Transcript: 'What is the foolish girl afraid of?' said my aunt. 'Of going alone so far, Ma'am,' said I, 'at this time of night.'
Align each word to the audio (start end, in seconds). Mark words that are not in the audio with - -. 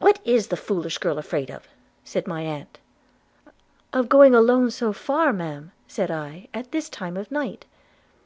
'What 0.00 0.20
is 0.26 0.48
the 0.48 0.54
foolish 0.58 0.98
girl 0.98 1.16
afraid 1.16 1.50
of?' 1.50 1.66
said 2.04 2.26
my 2.26 2.42
aunt. 2.42 2.78
'Of 3.90 4.10
going 4.10 4.34
alone 4.34 4.70
so 4.70 4.92
far, 4.92 5.32
Ma'am,' 5.32 5.72
said 5.88 6.10
I, 6.10 6.48
'at 6.52 6.72
this 6.72 6.90
time 6.90 7.16
of 7.16 7.30
night.' 7.30 7.64